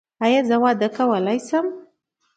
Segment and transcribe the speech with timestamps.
[0.23, 1.65] ایا زه واده کولی شم؟